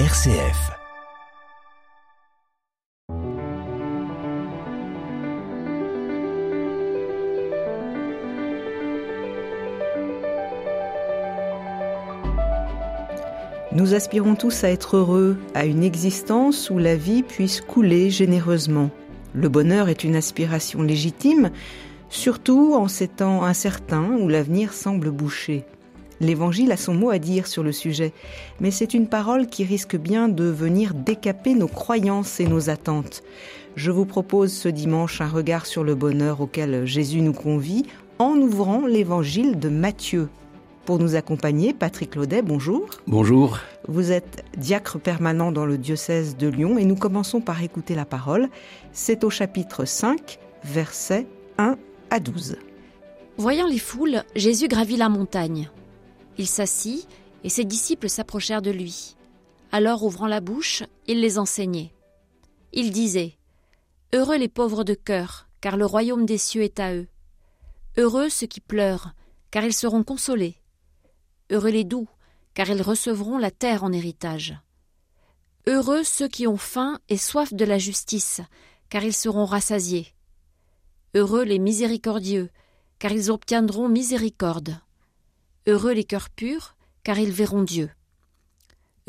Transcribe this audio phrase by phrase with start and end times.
[0.00, 0.72] RCF.
[13.70, 18.90] Nous aspirons tous à être heureux, à une existence où la vie puisse couler généreusement.
[19.32, 21.52] Le bonheur est une aspiration légitime,
[22.08, 25.64] surtout en ces temps incertains où l'avenir semble bouché.
[26.20, 28.12] L'Évangile a son mot à dire sur le sujet,
[28.60, 33.22] mais c'est une parole qui risque bien de venir décaper nos croyances et nos attentes.
[33.76, 37.84] Je vous propose ce dimanche un regard sur le bonheur auquel Jésus nous convie
[38.18, 40.28] en ouvrant l'Évangile de Matthieu.
[40.84, 42.88] Pour nous accompagner, Patrick Laudet, bonjour.
[43.06, 43.58] Bonjour.
[43.88, 48.04] Vous êtes diacre permanent dans le diocèse de Lyon et nous commençons par écouter la
[48.04, 48.48] parole.
[48.92, 51.26] C'est au chapitre 5, versets
[51.56, 51.76] 1
[52.10, 52.58] à 12.
[53.38, 55.70] Voyant les foules, Jésus gravit la montagne.
[56.38, 57.06] Il s'assit,
[57.42, 59.16] et ses disciples s'approchèrent de lui.
[59.72, 61.92] Alors, ouvrant la bouche, il les enseignait.
[62.72, 63.38] Il disait
[64.12, 67.08] Heureux les pauvres de cœur, car le royaume des cieux est à eux.
[67.96, 69.12] Heureux ceux qui pleurent,
[69.50, 70.56] car ils seront consolés.
[71.50, 72.08] Heureux les doux,
[72.54, 74.56] car ils recevront la terre en héritage.
[75.66, 78.40] Heureux ceux qui ont faim et soif de la justice,
[78.88, 80.14] car ils seront rassasiés.
[81.14, 82.50] Heureux les miséricordieux,
[82.98, 84.80] car ils obtiendront miséricorde.
[85.66, 87.90] Heureux les cœurs purs, car ils verront Dieu.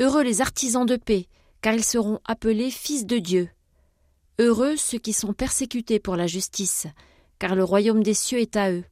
[0.00, 1.28] Heureux les artisans de paix,
[1.60, 3.50] car ils seront appelés fils de Dieu.
[4.38, 6.86] Heureux ceux qui sont persécutés pour la justice,
[7.38, 8.84] car le royaume des cieux est à eux.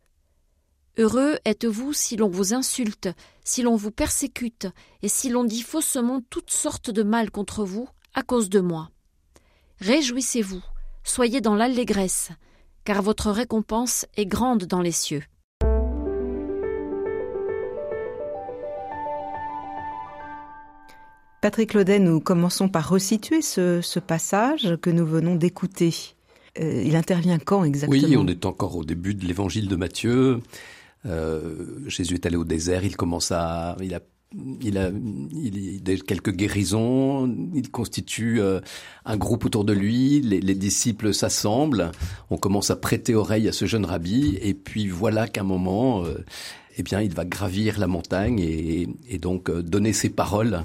[0.99, 3.09] Heureux êtes-vous si l'on vous insulte,
[3.45, 4.69] si l'on vous persécute,
[5.03, 8.91] et si l'on dit faussement toutes sortes de mal contre vous, à cause de moi.
[9.81, 10.63] Réjouissez-vous,
[11.03, 12.31] soyez dans l'allégresse,
[12.85, 15.25] car votre récompense est grande dans les cieux.
[21.45, 25.95] Patrick Claudet, nous commençons par resituer ce, passage que nous venons d'écouter.
[26.59, 28.03] Euh, il intervient quand exactement?
[28.03, 30.41] Oui, on est encore au début de l'évangile de Matthieu.
[31.05, 34.01] Euh, Jésus est allé au désert, il commence à, il a,
[34.63, 34.89] il a,
[35.35, 38.61] il a quelques guérisons, il constitue euh,
[39.05, 41.93] un groupe autour de lui, les, les disciples s'assemblent,
[42.31, 46.05] on commence à prêter oreille à ce jeune rabbi, et puis voilà qu'à un moment,
[46.77, 50.65] eh bien, il va gravir la montagne et, donc euh, donner ses paroles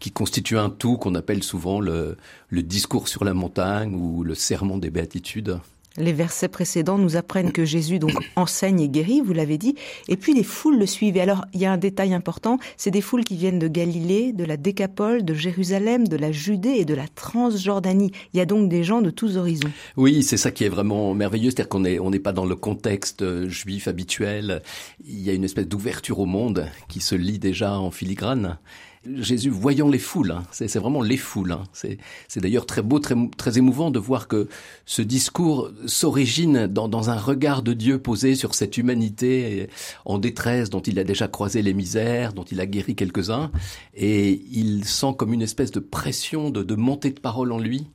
[0.00, 2.16] qui constituent un tout qu'on appelle souvent le,
[2.48, 5.58] le discours sur la montagne ou le sermon des béatitudes.
[5.96, 9.74] Les versets précédents nous apprennent que Jésus donc enseigne et guérit, vous l'avez dit,
[10.08, 11.16] et puis les foules le suivent.
[11.16, 14.32] Et alors, il y a un détail important, c'est des foules qui viennent de Galilée,
[14.32, 18.12] de la Décapole, de Jérusalem, de la Judée et de la Transjordanie.
[18.32, 19.70] Il y a donc des gens de tous horizons.
[19.96, 22.56] Oui, c'est ça qui est vraiment merveilleux, c'est-à-dire qu'on n'est on n'est pas dans le
[22.56, 24.62] contexte juif habituel.
[25.04, 28.58] Il y a une espèce d'ouverture au monde qui se lit déjà en filigrane.
[29.04, 31.52] Jésus voyant les foules, hein, c'est vraiment les foules.
[31.52, 34.48] Hein, c'est d'ailleurs très beau, très, émouvant de voir que
[34.86, 39.68] ce discours s'origine dans, un regard de Dieu posé sur cette humanité
[40.04, 43.50] en détresse dont il a déjà croisé les misères, dont il a guéri quelques-uns,
[43.94, 47.88] et il sent comme une espèce de pression, de, montée de parole en lui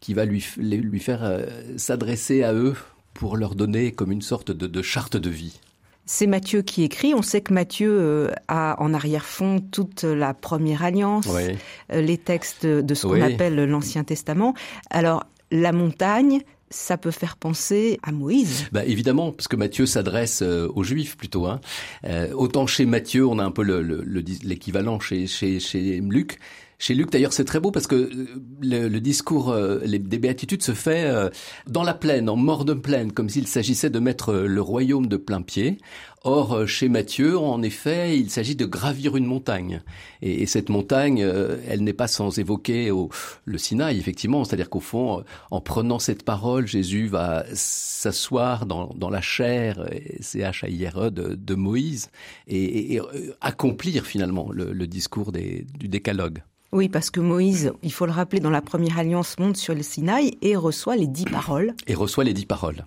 [0.00, 1.44] qui va lui, faire euh,
[1.76, 2.76] s'adresser à eux
[3.14, 5.58] pour leur donner comme une sorte de charte de vie.
[6.06, 7.14] C'est Matthieu qui écrit.
[7.14, 11.56] On sait que Matthieu euh, a en arrière-fond toute la première alliance, oui.
[11.92, 14.54] euh, les textes de ce qu'on appelle l'Ancien Testament.
[14.90, 16.40] Alors, la montagne,
[16.70, 18.66] ça peut faire penser à Moïse.
[18.72, 21.46] Bah, évidemment, parce que Matthieu s'adresse euh, aux Juifs plutôt.
[21.46, 21.60] Hein.
[22.04, 26.00] Euh, autant chez Matthieu, on a un peu le- le- le- l'équivalent chez, chez, chez
[26.00, 26.38] Luc.
[26.78, 28.26] Chez Luc, d'ailleurs, c'est très beau parce que euh,
[28.60, 31.30] le, discours euh, des béatitudes se fait euh,
[31.66, 35.16] dans la plaine, en mort de plaine, comme s'il s'agissait de mettre le royaume de
[35.16, 35.78] plein pied.
[36.22, 39.80] Or, chez Matthieu, en effet, il s'agit de gravir une montagne.
[40.20, 41.20] Et, et cette montagne,
[41.68, 43.10] elle n'est pas sans évoquer au,
[43.44, 44.44] le Sinaï, effectivement.
[44.44, 45.22] C'est-à-dire qu'au fond,
[45.52, 49.88] en prenant cette parole, Jésus va s'asseoir dans, la chair,
[50.20, 52.10] C-H-A-I-R-E, de, de Moïse,
[52.48, 53.00] et,
[53.40, 56.42] accomplir finalement le, discours du décalogue.
[56.76, 59.80] Oui, parce que Moïse, il faut le rappeler, dans la première alliance, monte sur le
[59.82, 61.72] Sinaï et reçoit les dix paroles.
[61.86, 62.84] Et reçoit les dix paroles.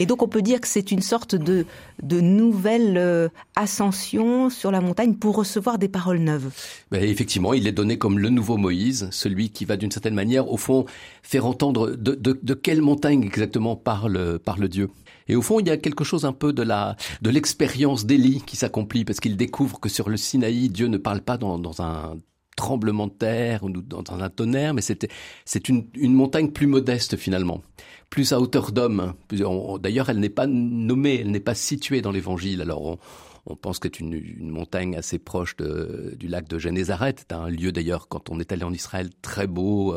[0.00, 1.64] Et donc, on peut dire que c'est une sorte de,
[2.02, 6.50] de nouvelle euh, ascension sur la montagne pour recevoir des paroles neuves.
[6.90, 10.50] Ben, effectivement, il est donné comme le nouveau Moïse, celui qui va d'une certaine manière,
[10.50, 10.84] au fond,
[11.22, 14.90] faire entendre de, de, de quelle montagne exactement parle, parle Dieu.
[15.28, 18.42] Et au fond, il y a quelque chose un peu de la de l'expérience d'Élie
[18.44, 21.82] qui s'accomplit parce qu'il découvre que sur le Sinaï, Dieu ne parle pas dans, dans
[21.82, 22.16] un
[22.58, 25.08] tremblement de terre ou dans un tonnerre, mais c'était
[25.44, 27.62] c'est une, montagne plus modeste finalement,
[28.10, 29.14] plus à hauteur d'homme.
[29.30, 32.60] D'ailleurs, elle n'est pas nommée, elle n'est pas située dans l'Évangile.
[32.60, 32.98] Alors on,
[33.48, 37.20] on pense que c'est une, une, montagne assez proche de, du lac de Génézareth.
[37.20, 39.96] C'est un lieu d'ailleurs, quand on est allé en Israël, très beau.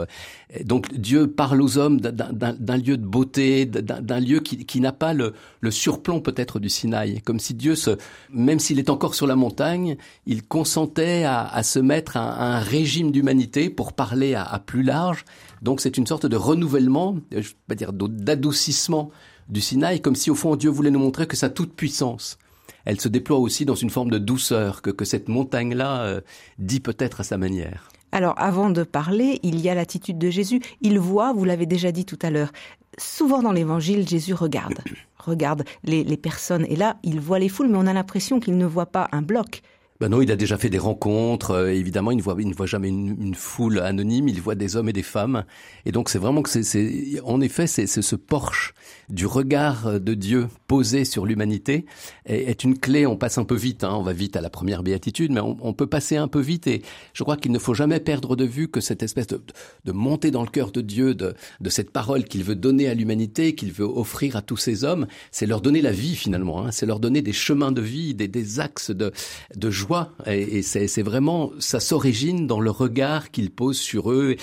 [0.63, 5.13] Donc Dieu parle aux hommes d'un lieu de beauté, d'un lieu qui, qui n'a pas
[5.13, 7.21] le, le surplomb peut-être du Sinaï.
[7.21, 7.97] Comme si Dieu, se,
[8.29, 13.11] même s'il est encore sur la montagne, il consentait à, à se mettre un régime
[13.11, 15.25] d'humanité pour parler à, à plus large.
[15.61, 19.11] Donc c'est une sorte de renouvellement, je ne pas dire d'adoucissement
[19.49, 22.37] du Sinaï, comme si au fond Dieu voulait nous montrer que sa toute puissance,
[22.85, 26.21] elle se déploie aussi dans une forme de douceur que, que cette montagne-là euh,
[26.59, 27.89] dit peut-être à sa manière.
[28.11, 30.61] Alors, avant de parler, il y a l'attitude de Jésus.
[30.81, 32.51] Il voit, vous l'avez déjà dit tout à l'heure,
[32.97, 34.79] souvent dans l'évangile, Jésus regarde,
[35.17, 36.65] regarde les, les, personnes.
[36.67, 39.21] Et là, il voit les foules, mais on a l'impression qu'il ne voit pas un
[39.21, 39.61] bloc.
[40.01, 41.51] Ben non, il a déjà fait des rencontres.
[41.51, 44.27] Euh, évidemment, il ne voit, il ne voit jamais une, une, foule anonyme.
[44.27, 45.45] Il voit des hommes et des femmes.
[45.85, 48.73] Et donc, c'est vraiment que c'est, en effet, c'est ce porche
[49.09, 51.85] du regard de Dieu posé sur l'humanité
[52.25, 53.05] est, une clé.
[53.05, 53.83] On passe un peu vite.
[53.83, 56.39] Hein, on va vite à la première béatitude, mais on, on, peut passer un peu
[56.39, 56.65] vite.
[56.65, 56.81] Et
[57.13, 59.39] je crois qu'il ne faut jamais perdre de vue que cette espèce de,
[59.85, 62.95] de montée dans le cœur de Dieu, de, de cette parole qu'il veut donner à
[62.95, 66.65] l'humanité, qu'il veut offrir à tous ces hommes, c'est leur donner la vie finalement.
[66.65, 69.11] Hein, c'est leur donner des chemins de vie, des, des axes de,
[69.55, 69.90] de joie
[70.25, 74.35] et, c'est vraiment, ça s'origine dans le regard qu'il pose sur eux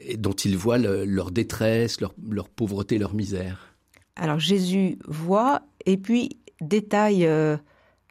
[0.00, 3.74] et dont il voit leur détresse, leur, leur, pauvreté, leur misère.
[4.16, 7.56] Alors Jésus voit et puis détail euh,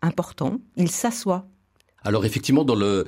[0.02, 1.48] important, il s'assoit.
[2.06, 3.06] Alors effectivement, dans le,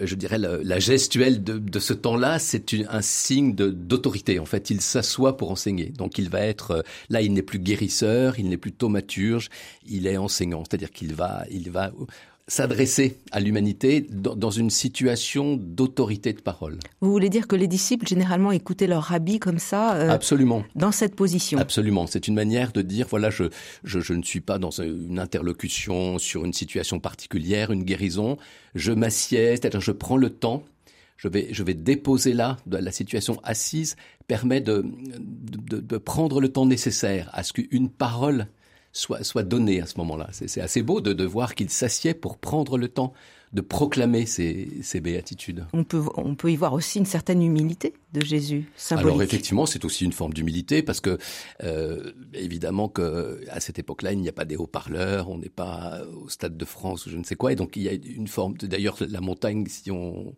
[0.00, 4.40] je dirais la gestuelle de, de ce temps-là, c'est un signe d'autorité.
[4.40, 5.90] En fait, il s'assoit pour enseigner.
[5.90, 9.50] Donc il va être euh, là, il n'est plus guérisseur, il n'est plus thaumaturge,
[9.86, 10.64] il est enseignant.
[10.64, 11.92] C'est-à-dire qu'il va, il va
[12.50, 16.78] s'adresser à l'humanité dans une situation d'autorité de parole.
[17.00, 20.64] Vous voulez dire que les disciples généralement écoutaient leur rabbi comme ça euh, Absolument.
[20.74, 21.60] Dans cette position?
[21.60, 22.08] Absolument.
[22.08, 23.44] C'est une manière de dire, voilà, je,
[23.84, 28.36] je, je, ne suis pas dans une interlocution sur une situation particulière, une guérison.
[28.74, 30.64] Je m'assieds, c'est-à-dire je prends le temps
[31.16, 34.82] je vais, je vais déposer là, la situation assise permet de,
[35.18, 38.46] de, de prendre le temps nécessaire à ce qu'une parole
[38.92, 40.28] soit, soit donné à ce moment-là.
[40.32, 43.12] C'est assez beau de, de voir qu'il s'assied pour prendre le temps
[43.52, 45.66] de proclamer ces, ces béatitudes.
[45.72, 49.08] On peut, on peut y voir aussi une certaine humilité de Jésus, symbolique.
[49.08, 51.18] Alors effectivement, c'est aussi une forme d'humilité parce que
[51.64, 56.00] euh, évidemment que à cette époque-là, il n'y a pas des haut-parleurs, on n'est pas
[56.22, 58.28] au stade de France ou je ne sais quoi, et donc il y a une
[58.28, 58.54] forme.
[58.56, 60.34] D'ailleurs, la montagne, si on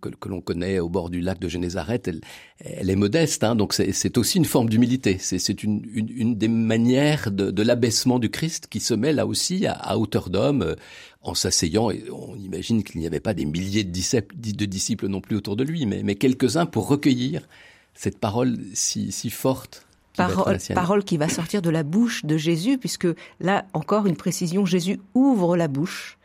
[0.00, 2.20] que, que l'on connaît au bord du lac de Génézareth, elle,
[2.58, 5.18] elle est modeste, hein, donc c'est aussi une forme d'humilité.
[5.18, 9.26] C'est une, une, une, des manières de, de l'abaissement du Christ qui se met là
[9.26, 10.74] aussi à, à hauteur d'homme, euh,
[11.22, 11.90] en s'asseyant.
[11.90, 15.36] Et on imagine qu'il n'y avait pas des milliers de disciples, de disciples non plus
[15.36, 17.48] autour de lui, mais, mais quelques-uns pour recueillir
[17.94, 19.82] cette parole si, si forte
[20.16, 23.06] Parole, parole, qui va sortir de la bouche de Jésus, puisque
[23.38, 26.16] là encore une précision, Jésus ouvre la bouche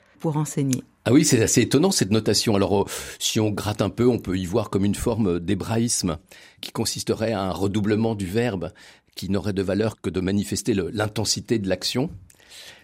[1.05, 2.55] Ah oui, c'est assez étonnant cette notation.
[2.55, 2.85] Alors, euh,
[3.17, 6.17] si on gratte un peu, on peut y voir comme une forme d'hébraïsme
[6.61, 8.71] qui consisterait à un redoublement du verbe
[9.15, 12.09] qui n'aurait de valeur que de manifester l'intensité de l'action.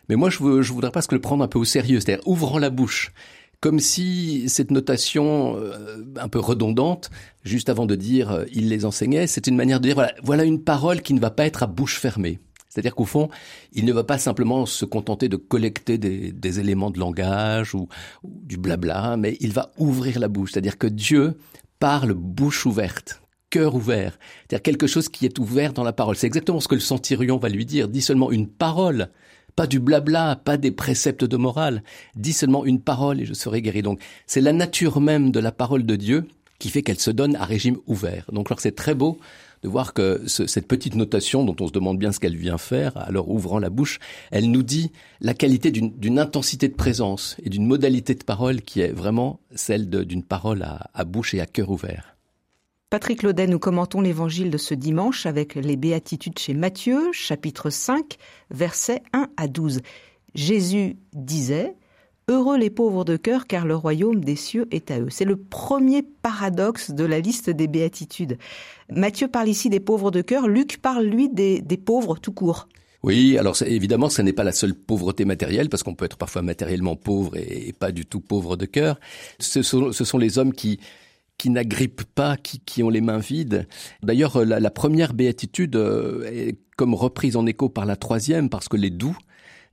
[0.09, 2.59] Mais moi, je, veux, je voudrais presque le prendre un peu au sérieux, c'est-à-dire ouvrant
[2.59, 3.11] la bouche,
[3.59, 7.09] comme si cette notation euh, un peu redondante,
[7.43, 10.63] juste avant de dire euh, il les enseignait, c'est une manière de dire voilà une
[10.63, 12.39] parole qui ne va pas être à bouche fermée.
[12.77, 13.29] C'est-à-dire qu'au fond,
[13.73, 17.87] il ne va pas simplement se contenter de collecter des, éléments de langage ou,
[18.23, 20.51] ou, du blabla, mais il va ouvrir la bouche.
[20.51, 21.39] C'est-à-dire que Dieu
[21.79, 24.19] parle bouche ouverte, cœur ouvert.
[24.41, 26.15] C'est-à-dire quelque chose qui est ouvert dans la parole.
[26.17, 27.87] C'est exactement ce que le centurion va lui dire.
[27.87, 29.09] Dis seulement une parole,
[29.55, 31.81] pas du blabla, pas des préceptes de morale.
[32.15, 33.81] Dis seulement une parole et je serai guéri.
[33.81, 36.27] Donc c'est la nature même de la parole de Dieu
[36.59, 38.25] qui fait qu'elle se donne à régime ouvert.
[38.31, 39.17] Donc alors c'est très beau
[39.63, 42.57] de voir que ce, cette petite notation dont on se demande bien ce qu'elle vient
[42.57, 43.99] faire, alors ouvrant la bouche,
[44.31, 48.81] elle nous dit la qualité d'une intensité de présence et d'une modalité de parole qui
[48.81, 52.17] est vraiment celle d'une parole à, à bouche et à cœur ouvert.
[52.89, 58.15] Patrick Laudet, nous commentons l'évangile de ce dimanche avec les béatitudes chez Matthieu, chapitre 5,
[58.49, 59.81] versets 1 à 12.
[60.35, 61.75] Jésus disait
[62.29, 65.09] Heureux les pauvres de cœur, car le royaume des cieux est à eux.
[65.09, 68.37] C'est le premier paradoxe de la liste des béatitudes.
[68.91, 72.67] Matthieu parle ici des pauvres de cœur, Luc parle, lui, des, pauvres tout court.
[73.01, 76.41] Oui, alors évidemment, ce n'est pas la seule pauvreté matérielle, parce qu'on peut être parfois
[76.41, 78.99] matériellement pauvre et, pas du tout pauvre de cœur.
[79.39, 80.81] Ce sont, ce sont les hommes qui
[81.37, 83.67] qui n'agrippent pas, qui, qui ont les mains vides.
[84.01, 88.67] D'ailleurs, la, la première béatitude euh, est comme reprise en écho par la troisième, parce
[88.67, 89.15] que les doux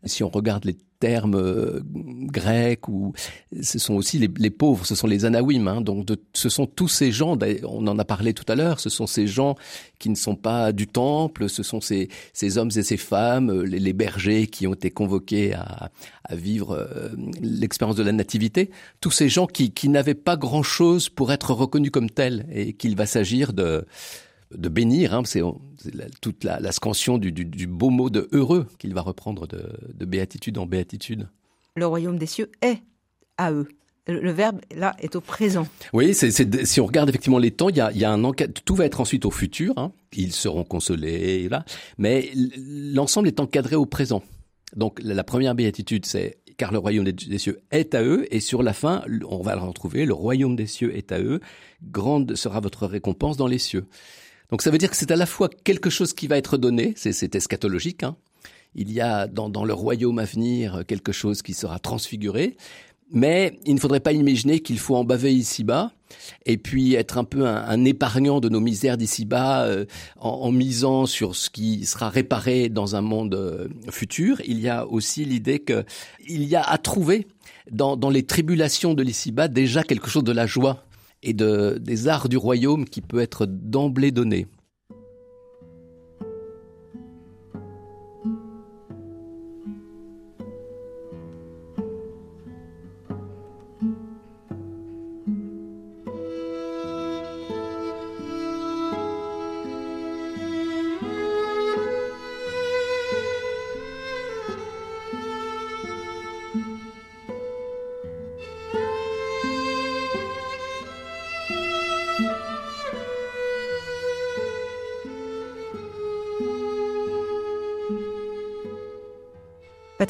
[0.07, 3.13] Si on regarde les termes euh, grecs ou
[3.61, 5.69] ce sont aussi les, pauvres, ce sont les anawim.
[5.69, 7.39] Hein, donc ce sont tous ces gens.
[7.65, 8.81] On en a parlé tout à l'heure.
[8.81, 9.55] Ce sont ces gens
[9.99, 11.49] qui ne sont pas du temple.
[11.49, 12.09] Ce sont ces,
[12.57, 15.91] hommes et ces femmes, euh, les, bergers qui ont été convoqués à,
[16.31, 17.11] vivre euh,
[17.43, 18.71] l'expérience de la nativité.
[19.01, 22.73] Tous ces gens qui, qui n'avaient pas grand chose pour être reconnus comme tels et
[22.73, 23.87] qu'il va s'agir de
[24.57, 25.43] de bénir, hein, c'est
[26.21, 31.29] toute la, scansion du, beau mot de heureux qu'il va reprendre de, béatitude en béatitude.
[31.77, 32.83] Le royaume des cieux est
[33.37, 33.69] à eux.
[34.07, 35.67] Le, verbe là est au présent.
[35.95, 38.33] Oui, si on regarde effectivement les temps, il y a, un
[38.65, 39.73] tout va être ensuite au futur.
[39.77, 39.93] Hein.
[40.13, 41.65] ils seront consolés, là,
[41.97, 44.23] mais l'ensemble est encadré au présent.
[44.77, 48.63] Donc la première béatitude, c'est car le royaume des cieux est à eux, et sur
[48.63, 51.41] la fin, on va le retrouver, le royaume des cieux est à eux,
[51.83, 53.87] grande sera votre récompense dans les cieux.
[54.55, 56.95] Donc ça veut dire que c'est à la fois quelque chose qui va être donné,
[56.95, 58.15] c'est eschatologique, hein.
[58.77, 62.57] il y a dans, le royaume à venir quelque chose qui sera transfiguré,
[63.11, 65.91] mais il ne faudrait pas imaginer qu'il faut en baver ici-bas
[66.47, 69.87] et puis être un peu un, épargnant de nos misères d'ici-bas euh,
[70.21, 74.41] en, misant sur ce qui sera réparé dans un monde euh, futur.
[74.47, 75.85] Il y a aussi l'idée que
[76.29, 77.27] il y a à trouver
[77.73, 80.85] dans, dans les tribulations de l'ici-bas déjà quelque chose de la joie
[81.25, 84.47] et de, des arts du royaume qui peut être d'emblée donné.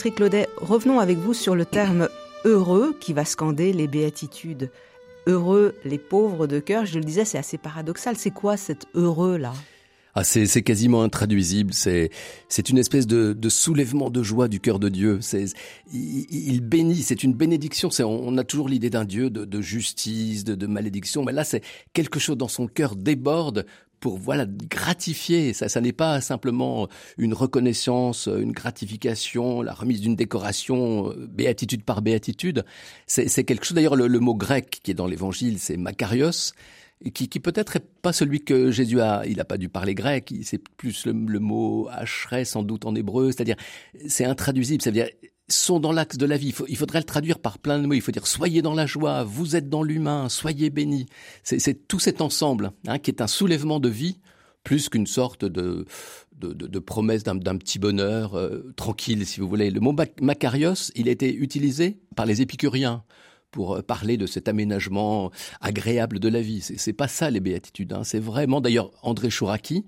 [0.05, 0.23] Patrick
[0.59, 2.11] revenons avec vous sur le terme
[2.45, 4.71] heureux qui va scander les béatitudes.
[5.27, 8.15] Heureux les pauvres de cœur, je le disais, c'est assez paradoxal.
[8.15, 9.55] C'est quoi cet heureux-là?
[10.15, 11.73] Ah, c'est, quasiment intraduisible.
[11.73, 12.11] C'est,
[12.51, 15.21] c'est une espèce de, soulèvement de joie du cœur de Dieu.
[15.23, 15.47] C'est,
[15.91, 16.97] il, bénit.
[16.97, 17.91] C'est une bénédiction.
[17.91, 21.63] C'est, on, a toujours l'idée d'un Dieu de, justice, de, de, malédiction, mais là, c'est
[21.95, 23.65] quelque chose dans son cœur déborde
[24.05, 25.55] pour voilà gratifier.
[25.55, 31.85] Ça, ça n'est pas simplement une reconnaissance, une gratification, la remise d'une décoration, euh, béatitude
[31.85, 32.67] par béatitude.
[33.07, 33.77] C'est quelque chose.
[33.77, 36.53] D'ailleurs, le, mot grec qui est dans l'Évangile, c'est makarios.
[37.15, 40.33] Qui, qui peut-être est pas celui que Jésus a, il n'a pas dû parler grec,
[40.43, 43.57] c'est plus le, mot hacheret sans doute en hébreu, c'est-à-dire
[44.07, 45.09] c'est intraduisible, c'est-à-dire
[45.49, 46.55] sont dans l'axe de la vie.
[46.69, 47.95] Il, faudrait le traduire par plein de mots.
[47.95, 51.07] Il faut dire soyez dans la joie, vous êtes dans l'humain, soyez bénis.
[51.43, 54.19] C'est tout cet ensemble hein, qui est un soulèvement de vie
[54.63, 55.85] plus qu'une sorte de,
[56.33, 59.71] de, promesse d'un petit bonheur euh, tranquille, si vous voulez.
[59.71, 63.05] Le mot Macarios, il a été utilisé par les épicuriens
[63.51, 66.63] pour euh, parler de cet aménagement agréable de la vie.
[66.63, 67.93] C'est pas ça les béatitudes.
[67.93, 68.05] Hein.
[68.05, 69.85] C'est vraiment, d'ailleurs, André Chouraki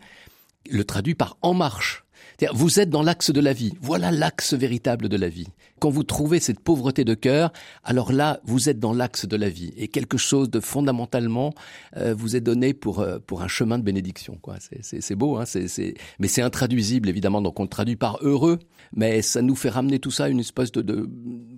[0.68, 2.04] le traduit par en marche.
[2.52, 3.72] Vous êtes dans l'axe de la vie.
[3.80, 5.46] Voilà l'axe véritable de la vie.
[5.78, 7.52] Quand vous trouvez cette pauvreté de cœur,
[7.84, 9.72] alors là, vous êtes dans l'axe de la vie.
[9.76, 11.52] Et quelque chose de fondamentalement
[11.96, 14.38] euh, vous est donné pour euh, pour un chemin de bénédiction.
[14.40, 14.56] Quoi.
[14.80, 17.42] C'est, beau, hein c'est, mais c'est intraduisible évidemment.
[17.42, 18.58] Donc on le traduit par heureux,
[18.92, 21.08] mais ça nous fait ramener tout ça à une espèce de, de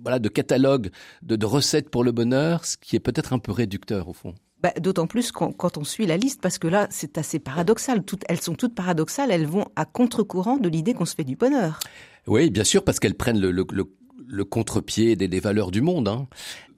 [0.03, 0.89] voilà de catalogue
[1.21, 4.33] de, de recettes pour le bonheur, ce qui est peut-être un peu réducteur au fond.
[4.61, 8.03] Bah, d'autant plus quand, on suit la liste, parce que là, c'est assez paradoxal.
[8.03, 11.37] Toutes, elles sont toutes paradoxales, elles vont à contre-courant de l'idée qu'on se fait du
[11.37, 11.79] bonheur.
[12.27, 16.09] Oui, bien sûr, parce qu'elles prennent le, contre-pied des, valeurs du monde.
[16.09, 16.27] Hein.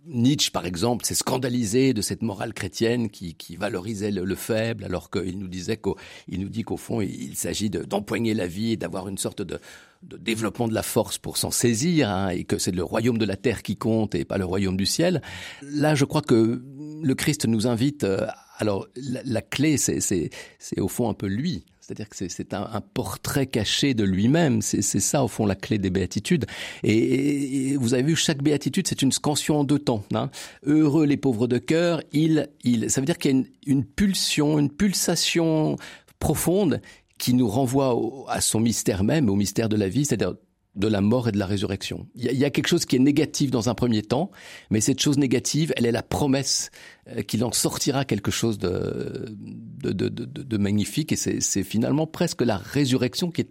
[0.06, 5.40] Nietzsche, par exemple, s'est scandalisé de cette morale chrétienne qui, valorisait le, faible, alors qu'il
[5.40, 5.80] nous disait
[6.28, 9.60] nous dit qu'au fond, il, s'agit d'empoigner la vie et d'avoir une sorte de,
[10.04, 13.38] développement de la force pour s'en saisir, hein, et que c'est le royaume de la
[13.38, 15.22] terre qui compte et pas le royaume du ciel.
[15.62, 16.62] Là, je crois que
[17.02, 18.04] le Christ nous invite.
[18.04, 18.28] Euh,
[18.58, 20.30] alors, la, clé, c'est
[20.78, 21.64] au fond un peu lui.
[21.80, 24.62] C'est-à-dire que c'est un, portrait caché de lui-même.
[24.62, 26.46] C'est ça, au fond, la clé des béatitudes.
[26.84, 30.04] Et, vous avez vu, chaque béatitude, c'est une scansion en deux temps.
[30.14, 30.30] Hein.
[30.64, 32.90] Heureux les pauvres de cœur, il, il.
[32.90, 35.76] Ça veut dire qu'il y a une, une, pulsion, une pulsation
[36.20, 36.82] profonde
[37.18, 37.98] qui nous renvoie
[38.30, 40.36] à son mystère même, au mystère de la vie, c'est-à-dire
[40.76, 42.08] de la mort et de la résurrection.
[42.16, 44.32] Il y, a, quelque chose qui est négatif dans un premier temps,
[44.70, 46.72] mais cette chose négative, elle est la promesse
[47.10, 49.36] euh, qu'il en sortira quelque chose de,
[49.82, 53.50] de, magnifique, et c'est finalement presque la résurrection qui est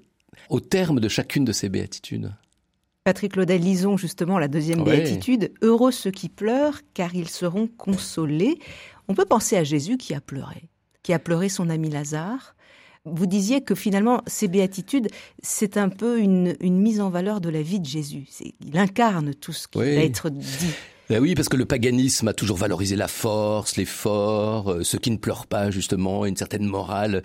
[0.49, 2.33] au terme de chacune de ces béatitudes.
[3.05, 5.53] Patrick Claudel, lisons justement la deuxième béatitude.
[5.63, 8.59] Heureux ceux qui pleurent, car ils seront consolés.
[9.09, 10.69] On peut penser à Jésus qui a pleuré,
[11.03, 12.55] qui a pleuré son ami Lazare,
[13.07, 15.09] Vous disiez que finalement, ces béatitudes,
[15.43, 18.27] c'est un peu une, mise en valeur de la vie de Jésus.
[18.61, 20.75] Il incarne tout ce qui va être dit.
[21.11, 25.11] Ben oui, parce que le paganisme a toujours valorisé la force, l'effort, euh, ceux qui
[25.11, 27.25] ne pleurent pas justement, une certaine morale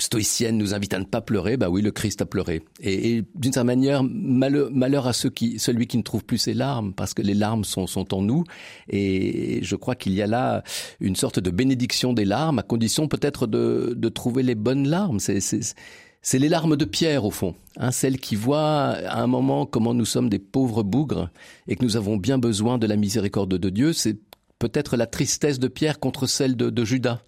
[0.00, 1.56] stoïcienne nous invite à ne pas pleurer.
[1.56, 2.62] Bah oui, le Christ a pleuré.
[2.80, 6.92] Et, d'une certaine manière, malheur, à ceux qui, celui qui ne trouve plus ses larmes,
[6.92, 8.44] parce que les larmes sont, sont en nous.
[8.88, 10.62] Et je crois qu'il y a là
[11.00, 15.18] une sorte de bénédiction des larmes, à condition peut-être de, de trouver les bonnes larmes.
[15.18, 15.74] C'est c'est
[16.32, 20.04] les larmes de Pierre au fond, hein, celles qui voient à un moment comment nous
[20.04, 21.30] sommes des pauvres bougres
[21.68, 23.92] et que nous avons bien besoin de la miséricorde de Dieu.
[23.92, 24.18] C'est
[24.58, 27.20] peut-être la tristesse de Pierre contre celle de, Judas,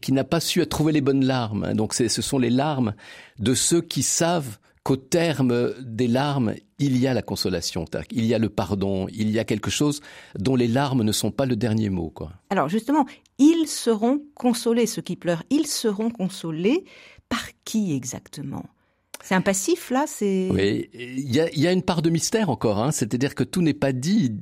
[0.00, 1.64] qui n'a pas su trouver les bonnes larmes.
[1.64, 1.74] Hein.
[1.74, 2.94] Donc ce sont les larmes
[3.38, 8.34] de ceux qui savent qu'au terme des larmes, il y a la consolation, il y
[8.34, 10.02] a le pardon, il y a quelque chose
[10.38, 12.10] dont les larmes ne sont pas le dernier mot.
[12.10, 12.32] Quoi.
[12.50, 13.06] Alors justement,
[13.38, 16.84] ils seront consolés, ceux qui pleurent, ils seront consolés
[17.28, 18.64] par qui exactement?
[19.24, 20.50] C'est un passif là, c'est.
[20.50, 22.78] Oui, il y a, une part de mystère encore.
[22.78, 22.90] Hein.
[22.90, 24.32] C'est-à-dire que tout n'est pas dit.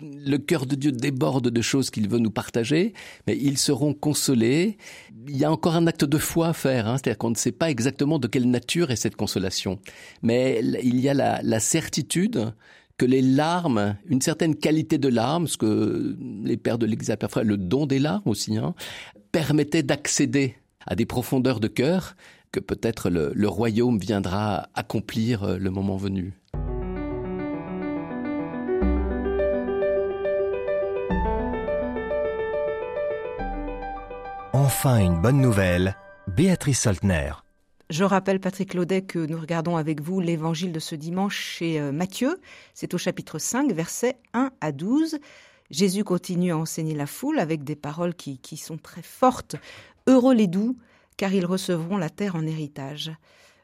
[0.00, 2.92] Le cœur de Dieu déborde de choses qu'il veut nous partager,
[3.26, 4.76] mais ils seront consolés.
[5.26, 6.86] Il y a encore un acte de foi à faire.
[6.86, 6.98] Hein.
[6.98, 9.80] C'est-à-dire qu'on ne sait pas exactement de quelle nature est cette consolation,
[10.22, 12.52] mais il y a la, certitude
[12.96, 17.46] que les larmes, une certaine qualité de larmes, ce que les pères de l'Église appellent
[17.46, 18.74] le don des larmes aussi, hein,
[19.32, 20.56] permettait d'accéder
[20.88, 22.16] à des profondeurs de cœur
[22.50, 26.32] que peut-être le, royaume viendra accomplir euh, le moment venu.
[34.54, 35.94] Enfin une bonne nouvelle,
[36.26, 37.32] Béatrice Soltner.
[37.90, 41.92] Je rappelle, Patrick Laudet, que nous regardons avec vous l'évangile de ce dimanche chez euh,
[41.92, 42.38] Matthieu.
[42.74, 45.18] C'est au chapitre 5, versets 1 à 12.
[45.70, 49.56] Jésus continue à enseigner la foule avec des paroles qui, qui sont très fortes.
[50.08, 50.76] Heureux les doux,
[51.18, 53.12] car ils recevront la terre en héritage.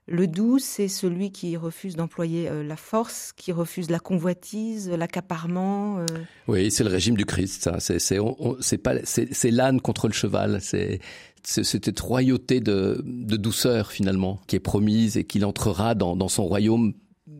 [0.07, 6.01] Le doux, c'est celui qui refuse d'employer euh, la force, qui refuse la convoitise, l'accaparement.
[6.01, 6.05] Euh.
[6.47, 7.71] Oui, c'est le régime du Christ.
[7.79, 10.61] C'est l'âne contre le cheval.
[10.61, 11.01] C'est
[11.43, 16.93] cette royauté de, douceur finalement qui est promise et qu'il entrera dans son royaume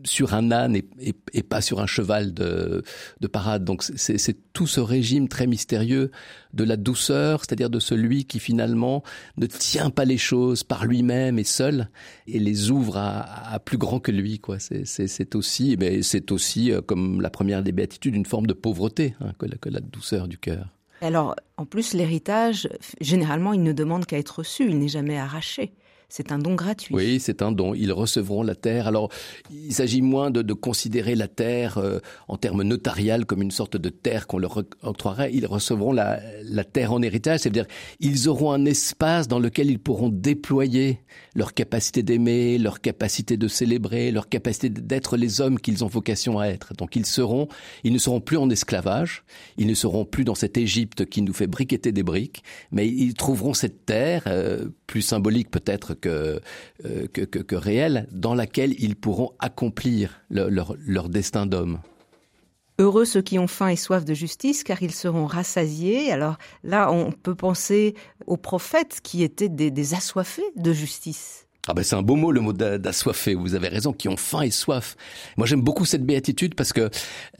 [0.05, 2.83] sur un âne et, pas sur un cheval de,
[3.31, 3.65] parade.
[3.65, 6.11] Donc c'est tout ce régime très mystérieux
[6.53, 9.03] de la douceur, c'est-à-dire de celui qui finalement
[9.37, 11.89] ne tient pas les choses par lui-même et seul
[12.27, 14.41] et les ouvre à, plus grand que lui.
[14.59, 19.15] C'est aussi, mais c'est aussi euh, comme la première des béatitudes, une forme de pauvreté
[19.19, 20.69] hein, que, que la douceur du cœur.
[21.01, 22.69] Alors, en plus, l'héritage,
[23.01, 25.73] généralement, il ne demande qu'à être reçu, il n'est jamais arraché.
[26.09, 26.93] C'est un don gratuit.
[26.93, 27.73] Oui, c'est un don.
[27.73, 28.87] Ils recevront la terre.
[28.87, 29.09] Alors,
[29.51, 33.89] il s'agit moins de, considérer la terre euh, en termes notarial comme une sorte de
[33.89, 35.31] terre qu'on leur octroierait.
[35.33, 36.19] Ils recevront la,
[36.71, 37.41] terre en héritage.
[37.41, 37.65] C'est-à-dire,
[37.99, 40.99] ils auront un espace dans lequel ils pourront déployer
[41.35, 46.39] leur capacité d'aimer, leur capacité de célébrer, leur capacité d'être les hommes qu'ils ont vocation
[46.39, 46.73] à être.
[46.75, 47.47] Donc, ils seront,
[47.83, 49.23] ils ne seront plus en esclavage.
[49.57, 53.13] Ils ne seront plus dans cette Égypte qui nous fait briqueter des briques, mais ils
[53.13, 56.39] trouveront cette terre euh, plus symbolique peut-être que,
[56.85, 61.79] euh, que, que, réelle, dans laquelle ils pourront accomplir leur, leur destin d'homme.
[62.77, 66.11] Heureux ceux qui ont faim et soif de justice, car ils seront rassasiés.
[66.11, 67.95] Alors là, on peut penser
[68.27, 71.45] aux prophètes qui étaient des, des assoiffés de justice.
[71.67, 73.33] Ah ben c'est un beau mot le mot d'assoiffé.
[73.33, 74.95] Vous avez raison, qui ont faim et soif.
[75.35, 76.91] Moi j'aime beaucoup cette béatitude parce que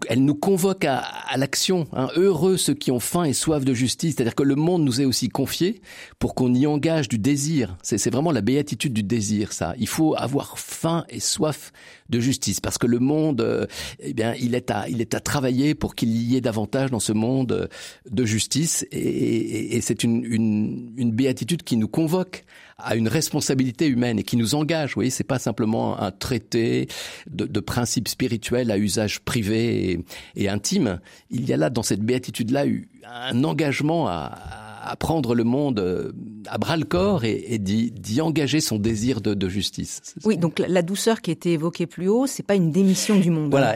[0.07, 1.03] elle nous convoque à,
[1.35, 1.85] à l'action.
[1.91, 2.07] Hein.
[2.15, 4.15] Heureux ceux qui ont faim et soif de justice.
[4.15, 5.81] C'est-à-dire que le monde nous est aussi confié
[6.17, 7.75] pour qu'on y engage du désir.
[7.83, 9.73] C'est vraiment la béatitude du désir, ça.
[9.77, 11.73] Il faut avoir faim et soif
[12.09, 13.65] de justice parce que le monde, euh,
[13.99, 17.01] eh bien, il est à il est à travailler pour qu'il y ait davantage dans
[17.01, 17.67] ce monde euh,
[18.09, 18.85] de justice.
[18.91, 22.45] Et, et, et c'est une, une une béatitude qui nous convoque
[22.77, 24.91] à une responsabilité humaine et qui nous engage.
[24.91, 26.87] Vous voyez, c'est pas simplement un traité
[27.27, 30.03] de, de principes spirituels à usage privé
[30.35, 30.99] et, intime.
[31.29, 32.65] Il y a là, dans cette béatitude-là,
[33.07, 36.11] un engagement à, à prendre le monde euh,
[36.47, 40.01] à bras le corps et, d'y engager son désir de, justice.
[40.23, 43.29] Oui, donc la douceur qui a été évoquée plus haut, c'est pas une démission du
[43.29, 43.51] monde.
[43.51, 43.75] Voilà,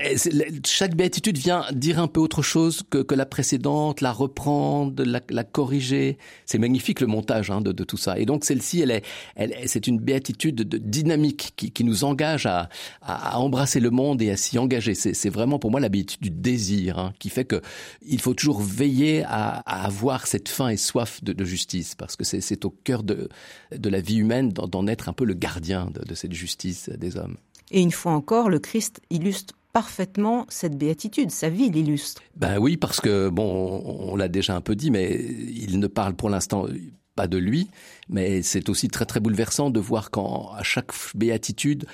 [0.65, 6.17] chaque béatitude vient dire un peu autre chose que, la précédente, la reprendre, la, corriger.
[6.45, 8.19] C'est magnifique le montage hein, de, tout ça.
[8.19, 9.03] Et donc celle-ci, elle est,
[9.35, 12.69] elle, c'est une béatitude de, dynamique qui, nous engage à,
[13.37, 14.95] embrasser le monde et à s'y engager.
[14.95, 17.61] C'est vraiment pour moi la béatitude du désir hein, qui fait que
[18.05, 22.65] il faut toujours veiller à, avoir cette faim et soif de, justice parce que c'est
[22.65, 23.29] au cœur de,
[23.75, 27.38] de la vie humaine d'en être un peu le gardien de, cette justice des hommes.
[27.71, 32.21] Et une fois encore, le Christ illustre parfaitement cette béatitude, sa vie l'illustre.
[32.35, 36.15] Ben oui, parce que, bon, on, l'a déjà un peu dit, mais il ne parle
[36.15, 36.65] pour l'instant
[37.15, 37.69] pas de lui,
[38.07, 41.85] mais c'est aussi très très bouleversant de voir qu'à chaque béatitude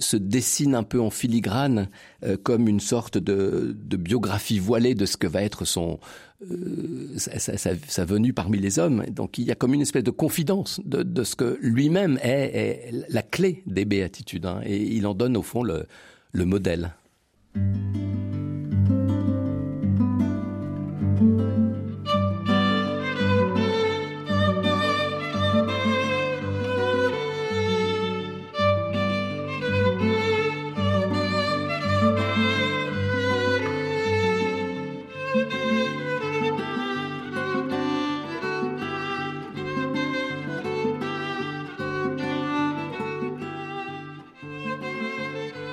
[0.00, 1.88] se dessine un peu en filigrane
[2.24, 5.98] euh, comme une sorte de, biographie voilée de ce que va être son
[6.42, 9.04] euh, sa, venue parmi les hommes.
[9.10, 13.22] Donc il y a comme une espèce de confidence de, ce que lui-même est, la
[13.22, 15.86] clé des béatitudes, hein, et il en donne au fond le
[16.34, 16.92] modèle.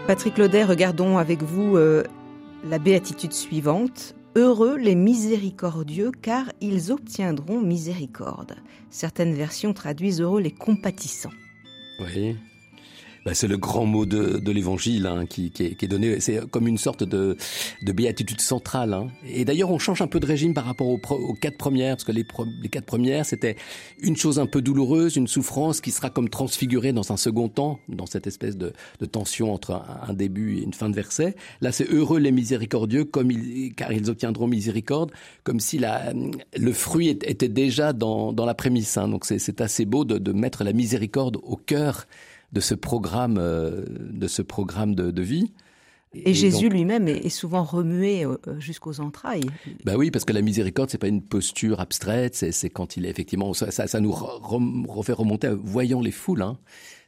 [0.07, 2.03] Patrick Laudet, regardons avec vous euh,
[2.63, 4.13] la béatitude suivante.
[4.35, 8.55] Heureux les miséricordieux, car ils obtiendront miséricorde.
[8.91, 11.33] Certaines versions traduisent heureux les compatissants.
[11.99, 12.35] Oui.
[13.25, 16.19] Bah, c'est le grand mot de, de l'évangile hein, qui, qui, est, qui, est, donné.
[16.19, 17.37] C'est comme une sorte de,
[17.81, 18.93] de béatitude centrale.
[18.93, 19.07] Hein.
[19.27, 22.03] Et d'ailleurs, on change un peu de régime par rapport aux, aux quatre premières, parce
[22.03, 22.23] que les,
[22.61, 23.55] les quatre premières, c'était
[23.99, 27.79] une chose un peu douloureuse, une souffrance qui sera comme transfigurée dans un second temps,
[27.89, 31.35] dans cette espèce de, de tension entre un, début et une fin de verset.
[31.61, 35.11] Là, c'est heureux les miséricordieux, comme ils, car ils obtiendront miséricorde,
[35.43, 36.13] comme si la,
[36.55, 38.97] le fruit était déjà dans, dans la prémisse.
[38.97, 39.07] Hein.
[39.07, 42.05] Donc c'est assez beau de, de mettre la miséricorde au cœur
[42.51, 45.51] de ce programme, euh, de ce programme de, vie.
[46.13, 49.49] Et, Jésus lui-même est, souvent remué euh, jusqu'aux entrailles.
[49.83, 53.09] Bah oui, parce que la miséricorde, c'est pas une posture abstraite, c'est quand il est
[53.09, 56.41] effectivement, ça, ça, nous refait remonter, voyant les foules.
[56.41, 56.57] Hein.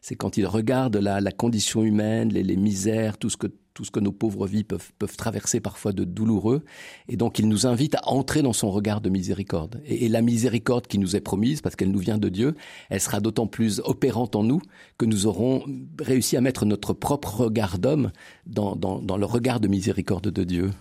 [0.01, 3.47] C'est quand il regarde la, la condition humaine, les, les misères, tout ce que
[3.77, 6.63] tout ce que nos pauvres vies peuvent, peuvent traverser parfois de douloureux.
[7.09, 9.83] Et donc, il nous invite à entrer dans son regard de miséricorde.
[9.85, 12.55] Et, la miséricorde qui nous est promise, parce qu'elle nous vient de Dieu,
[12.89, 14.63] elle sera d'autant plus opérante en nous
[14.97, 15.63] que nous aurons
[16.01, 18.11] réussi à mettre notre propre regard d'homme
[18.47, 20.71] dans, dans, dans le regard de miséricorde de Dieu.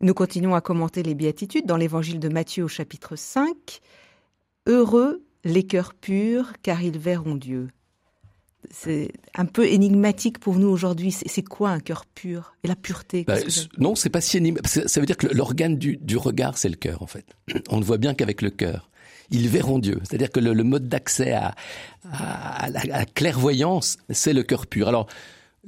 [0.00, 3.54] Nous continuons à commenter les béatitudes dans l'évangile de Matthieu au chapitre 5.
[4.66, 7.68] Heureux les cœurs purs, car ils verront Dieu
[8.70, 11.12] c'est un peu énigmatique pour nous aujourd'hui.
[11.12, 13.36] C'est quoi un cœur pur et la pureté bah,
[13.78, 14.88] Non, c'est pas si énigmatique.
[14.88, 17.26] Ça veut dire que l'organe du, regard, c'est le cœur, en fait.
[17.68, 18.90] On ne voit bien qu'avec le cœur.
[19.30, 20.00] Ils verront Dieu.
[20.04, 21.54] C'est-à-dire que le, mode d'accès à,
[22.12, 24.86] à, la clairvoyance, c'est le cœur pur.
[24.86, 25.08] Alors,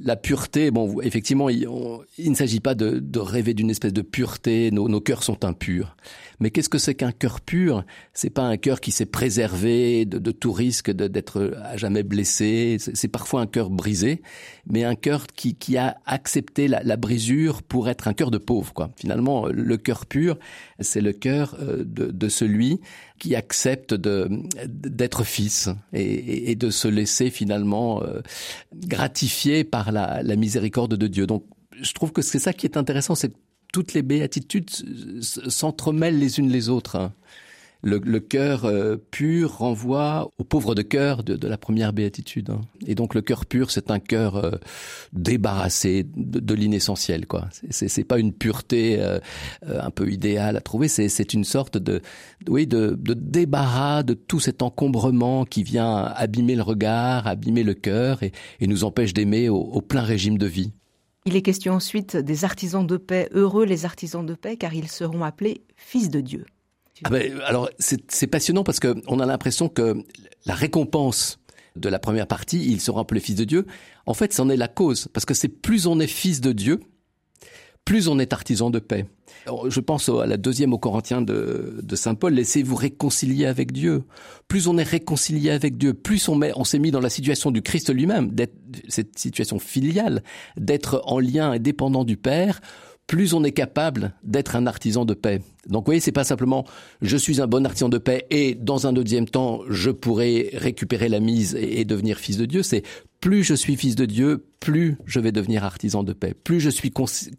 [0.01, 1.68] la pureté, bon, effectivement, il,
[2.18, 4.70] ne s'agit pas de, rêver d'une espèce de pureté.
[4.70, 5.96] Nos, nos cœurs sont impurs.
[6.40, 7.85] Mais qu'est-ce que c'est qu'un cœur pur?
[8.12, 12.77] C'est pas un cœur qui s'est préservé de, tout risque d'être à jamais blessé.
[12.79, 14.22] C'est parfois un cœur brisé,
[14.66, 18.72] mais un cœur qui, a accepté la, brisure pour être un cœur de pauvre.
[18.72, 18.90] Quoi.
[18.96, 20.38] Finalement, le cœur pur,
[20.81, 22.81] c'est le cœur euh, de, celui
[23.18, 28.20] qui accepte d'être fils et, de se laisser finalement euh,
[28.74, 31.27] gratifier par la, la miséricorde de Dieu.
[31.27, 31.44] Donc,
[31.81, 33.33] je trouve que c'est ça qui est intéressant, c'est
[33.72, 34.70] toutes les béatitudes
[35.22, 36.96] s'entremêlent les unes les autres.
[36.96, 37.12] Hein.
[37.83, 42.50] Le, cœur euh, pur renvoie au pauvre de cœur de, la première béatitude.
[42.50, 42.62] Hein.
[42.87, 44.50] Et donc le cœur pur, c'est un cœur euh,
[45.12, 47.26] débarrassé de, l'inessentiel.
[47.26, 47.48] quoi.
[47.70, 49.20] C'est pas une pureté euh,
[49.62, 50.88] un peu idéale à trouver.
[50.88, 52.02] C'est une sorte de,
[52.48, 58.24] oui, de, débarras de tout cet encombrement qui vient abîmer le regard, abîmer le cœur
[58.24, 58.33] et,
[58.66, 60.72] nous empêche d'aimer au plein régime de vie.
[61.24, 63.28] Il est question ensuite des artisans de paix.
[63.33, 66.46] Heureux les artisans de paix, car ils seront appelés fils de Dieu.
[67.04, 70.02] Ah ben, alors, c'est passionnant parce qu'on a l'impression que
[70.46, 71.38] la récompense
[71.76, 73.66] de la première partie, ils seront appelés fils de Dieu,
[74.07, 75.09] en fait, c'en est la cause.
[75.12, 76.81] Parce que c'est plus on est fils de Dieu,
[77.88, 79.07] plus on est artisan de paix.
[79.46, 84.03] Je pense à la deuxième aux Corinthiens de, Saint Paul, laissez-vous réconcilier avec Dieu.
[84.46, 87.62] Plus on est réconcilié avec Dieu, plus on, on s'est mis dans la situation du
[87.62, 88.31] Christ lui-même,
[88.88, 90.22] cette situation filiale,
[90.59, 92.61] d'être en lien et dépendant du Père,
[93.09, 95.40] plus on est capable d'être un artisan de paix.
[95.66, 96.64] Donc vous voyez, c'est pas simplement
[97.01, 101.09] je suis un bon artisan de paix et dans un deuxième temps je pourrai récupérer
[101.09, 102.62] la mise et, devenir fils de Dieu.
[102.62, 102.83] C'est
[103.20, 106.35] plus je suis fils de Dieu, plus je vais devenir artisan de paix.
[106.35, 106.92] Plus je suis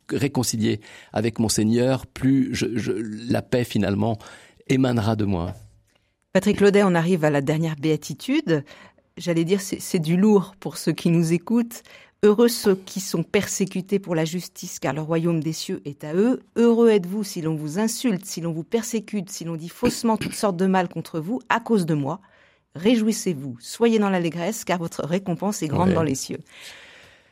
[0.10, 0.82] réconcilié
[1.14, 2.54] avec mon Seigneur, plus
[3.30, 4.18] la paix finalement
[4.68, 5.54] émanera de moi.
[6.34, 8.64] Patrick Claudet, on arrive à la dernière béatitude.
[9.18, 11.84] J'allais dire, c'est du lourd pour ceux qui nous écoutent.
[12.22, 16.14] Heureux ceux qui sont persécutés pour la justice, car le royaume des cieux est à
[16.14, 16.42] eux.
[16.58, 20.36] Heureux êtes-vous si l'on vous insulte, si l'on vous persécute, si l'on dit faussement toutes
[20.36, 22.20] sortes de mal contre vous à cause de moi.
[22.76, 26.40] Réjouissez-vous, soyez dans l'allégresse, car votre récompense est grande dans les cieux.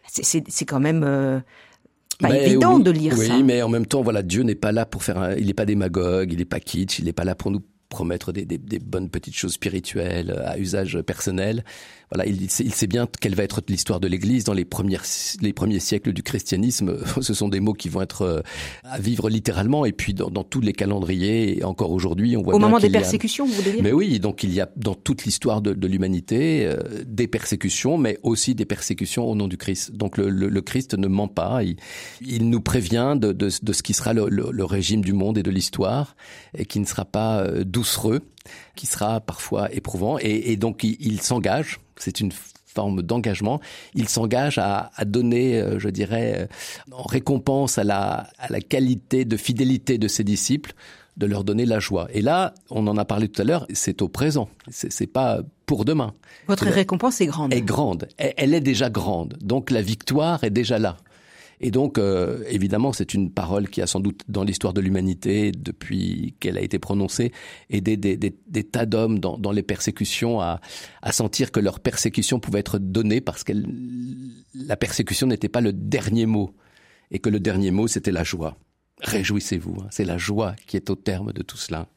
[0.07, 1.39] C'est quand même euh,
[2.19, 3.35] pas évident de lire ça.
[3.35, 5.17] Oui, mais en même temps, voilà, Dieu n'est pas là pour faire.
[5.17, 7.61] Un, il n'est pas démagogue, il n'est pas kitsch, il n'est pas là pour nous
[7.89, 11.63] promettre des, des, des, bonnes petites choses spirituelles à usage personnel.
[12.11, 15.03] Voilà, il, il sait bien quelle va être l'histoire de l'Église dans les premières
[15.41, 16.97] les premiers siècles du christianisme.
[17.21, 18.41] Ce sont des mots qui vont être euh,
[18.83, 22.55] à vivre littéralement et puis dans, dans tous les calendriers et encore aujourd'hui on voit
[22.55, 23.83] au bien moment des y a- persécutions, vous voulez dire?
[23.83, 27.97] Mais oui, donc il y a dans toute l'histoire de, de l'humanité euh, des persécutions,
[27.97, 29.91] mais aussi des persécutions au nom du Christ.
[29.93, 31.75] Donc le, le, le Christ ne ment pas, il,
[32.21, 35.51] il nous prévient de, de, de ce qui sera le régime du monde et de
[35.51, 36.15] l'histoire,
[36.57, 38.21] et qui ne sera pas euh, doucereux,
[38.75, 42.31] qui sera parfois éprouvant, et, et donc il, il s'engage, c'est une
[42.65, 43.59] forme d'engagement,
[43.93, 46.47] il s'engage à, à donner, euh, je dirais, euh,
[46.91, 50.73] en récompense à la, à la qualité de fidélité de ses disciples,
[51.17, 52.07] de leur donner la joie.
[52.13, 54.49] Et là, on en a parlé tout à l'heure, c'est au présent.
[54.69, 56.13] C'est pas pour demain.
[56.47, 57.53] Votre récompense est grande.
[57.53, 58.07] Est grande.
[58.17, 59.37] Elle, elle est déjà grande.
[59.41, 60.97] Donc la victoire est déjà là.
[61.59, 65.51] Et donc, euh, évidemment, c'est une parole qui a sans doute dans l'histoire de l'humanité,
[65.51, 67.31] depuis qu'elle a été prononcée,
[67.69, 70.61] aidé des, tas d'hommes dans, les persécutions à,
[71.01, 73.53] à sentir que leur persécution pouvait être donnée parce que
[74.53, 76.51] la persécution n'était pas le dernier mot,
[77.11, 78.57] et que le dernier mot, c'était la joie.
[79.01, 79.87] Réjouissez-vous, hein.
[79.91, 81.87] c'est la joie qui est au terme de tout cela.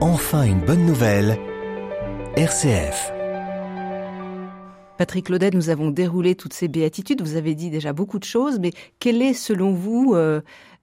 [0.00, 1.38] Enfin une bonne nouvelle.
[2.36, 3.12] RCF.
[4.96, 7.20] Patrick Laudet, nous avons déroulé toutes ces béatitudes.
[7.20, 10.40] Vous avez dit déjà beaucoup de choses, mais quel est, selon vous, euh,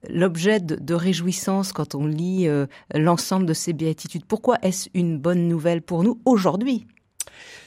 [0.08, 4.26] l'objet de, réjouissance quand on lit euh, l'ensemble de ces béatitudes?
[4.26, 6.86] Pourquoi est-ce une bonne nouvelle pour nous aujourd'hui?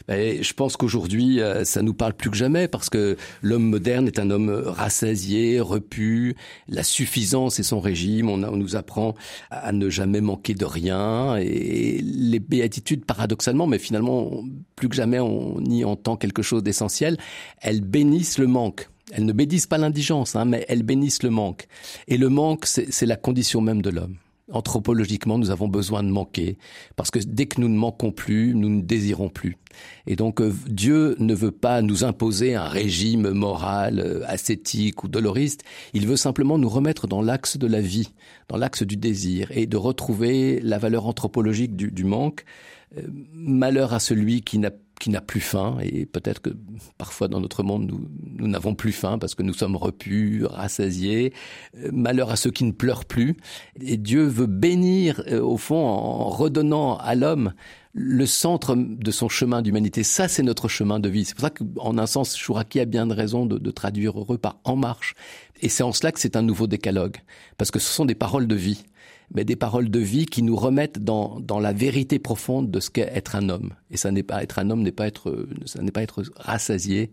[0.08, 4.08] Ben, je pense qu'aujourd'hui, euh, ça nous parle plus que jamais parce que l'homme moderne
[4.08, 6.36] est un homme rassasié, repu.
[6.68, 8.30] La suffisance est son régime.
[8.30, 9.16] On, a- on nous apprend
[9.50, 11.38] à ne jamais manquer de rien.
[11.38, 14.44] Et les béatitudes, paradoxalement, mais finalement,
[14.76, 17.18] plus que jamais, on y entend quelque chose d'essentiel.
[17.62, 18.90] Elles bénissent le manque.
[19.12, 21.68] Elles ne bénissent pas l'indigence, hein, mais elles bénissent le manque.
[22.08, 24.16] Et le manque, c'est la condition même de l'homme.
[24.52, 26.60] Anthropologiquement, nous avons besoin de manquer,
[26.96, 29.58] parce que dès que nous ne manquons plus, nous ne désirons plus.
[30.06, 35.08] Et donc euh, Dieu ne veut pas nous imposer un régime moral, euh, ascétique ou
[35.08, 38.14] doloriste, il veut simplement nous remettre dans l'axe de la vie,
[38.48, 42.46] dans l'axe du désir, et de retrouver la valeur anthropologique du, du manque.
[42.98, 43.02] Euh,
[43.34, 44.70] malheur à celui qui n'a
[45.06, 46.50] qui n'a plus faim et peut-être que
[46.98, 51.32] parfois dans notre monde nous nous n'avons plus faim parce que nous sommes repus, rassasiés.
[51.78, 53.38] Euh, Malheur à ceux qui ne pleurent plus.
[53.80, 57.54] Et Dieu veut bénir euh, au fond en redonnant à l'homme
[57.94, 60.02] le centre de son chemin d'humanité.
[60.02, 61.24] Ça, c'est notre chemin de vie.
[61.24, 64.40] C'est pour ça qu'en un sens, Chouraki a bien de raison de, de traduire heureux
[64.40, 65.14] par en marche.
[65.62, 67.18] Et c'est en cela que c'est un nouveau décalogue.
[67.60, 68.86] Parce que ce sont des paroles de vie
[69.34, 72.90] mais des paroles de vie qui nous remettent dans, dans la vérité profonde de ce
[72.90, 73.74] qu'est être un homme.
[73.92, 77.12] Et ça n'est pas être un homme, n'est pas être, ça n'est pas être rassasié,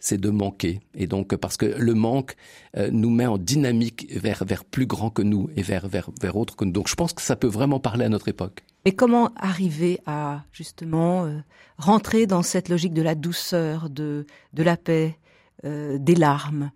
[0.00, 0.80] c'est de manquer.
[0.94, 2.34] Et donc, parce que le manque
[2.76, 6.36] euh, nous met en dynamique vers, vers plus grand que nous et vers, vers, vers
[6.36, 6.72] autre que nous.
[6.72, 8.64] Donc, je pense que ça peut vraiment parler à notre époque.
[8.86, 11.38] Mais comment arriver à justement euh,
[11.76, 15.18] rentrer dans cette logique de la douceur, de, de la paix,
[15.64, 16.70] euh, des larmes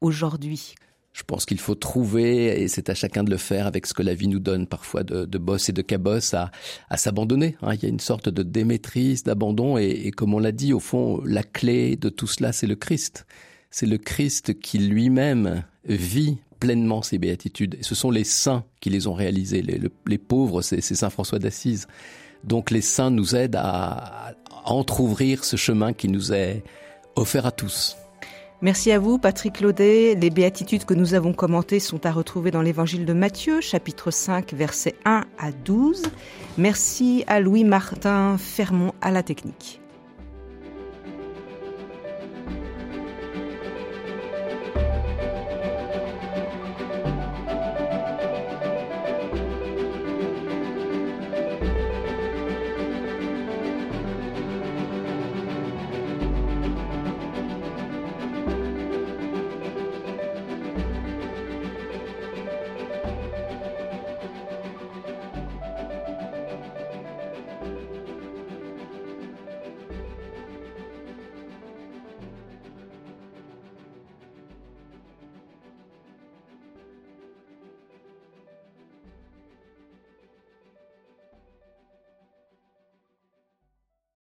[0.00, 0.76] aujourd'hui?
[1.18, 4.04] Je pense qu'il faut trouver, et c'est à chacun de le faire avec ce que
[4.04, 6.52] la vie nous donne, parfois de, de boss et de cabosse, à,
[6.96, 7.56] s'abandonner.
[7.60, 7.74] hein.
[7.74, 11.20] Il y a une sorte de démaîtrise, d'abandon, et, comme on l'a dit, au fond,
[11.24, 13.26] la clé de tout cela, c'est le Christ.
[13.72, 17.78] C'est le Christ qui lui-même vit pleinement ces béatitudes.
[17.80, 19.60] Ce sont les saints qui les ont réalisées.
[19.62, 21.88] Les, le- les pauvres, c'est c'est Saint François d'Assise.
[22.44, 26.62] Donc les saints nous aident à, à entr'ouvrir ce chemin qui nous est
[27.16, 27.96] offert à tous.
[28.60, 30.16] Merci à vous, Patrick Laudet.
[30.16, 34.52] Les béatitudes que nous avons commentées sont à retrouver dans l'évangile de Matthieu, chapitre 5,
[34.52, 36.02] versets 1 à 12.
[36.56, 39.80] Merci à Louis-Martin Fermont à la technique.